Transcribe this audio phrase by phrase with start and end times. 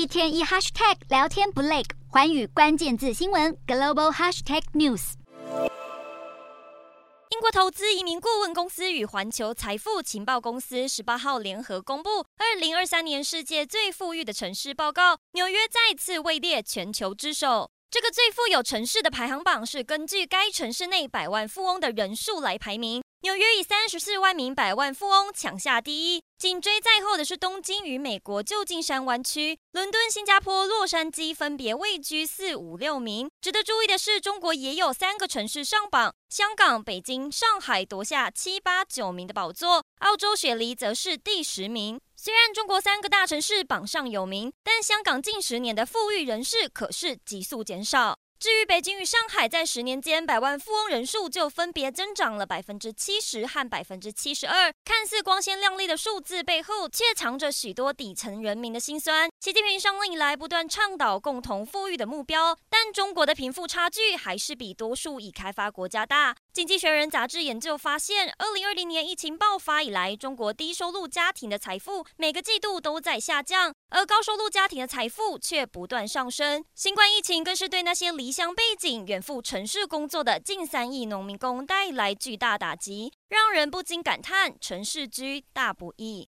[0.00, 5.12] 一天一 hashtag 聊天不累，寰宇关键字新闻 global hashtag news。
[7.28, 17.70] 英国投资移民顾问公司与环球财富情报公司十八号联合公布二零二三年世界最富裕的城市报告，纽约再次位列全球之首。
[17.90, 23.02] 这个最富有城市的排行榜是根据该城市内百万富翁的人数来排名。
[23.22, 33.28] 纽约以三十四万名百万富翁抢下第一，紧追在后的是东京与美国旧金山湾区，伦敦、新加坡、洛杉矶分别位居四五六名。
[33.42, 42.00] 值得注意的是，中国也有三个城市上榜，香港、北京、上海夺下七八九名的宝座，澳洲雪梨则是第十名。
[42.16, 48.16] 虽然中国三个大城市榜上有名，但香港近十年的富裕人士可是急速减少。
[48.40, 54.72] 至于北京与上海，在十年间，百万富翁人数就分别增长了百分之七十和百分之七十二。
[54.82, 59.28] 看似光鲜亮丽的数字背后，却藏着许多底层人民的辛酸。
[59.40, 66.34] 习近平上任以来，不断倡导共同富裕的目标，但中国的贫富差距还是比多数已开发国家大。
[66.50, 76.64] 经济学人杂志研究发现，二零二零年疫情爆发以来，中国低收入家庭的财富每个季度都在下降，而高收入家庭的财富却不断上升。
[76.74, 86.18] 新冠疫情更是对那些离乡背井远赴城市工作的近三亿农民工带来巨大打击，让人不禁感叹城市居大不易。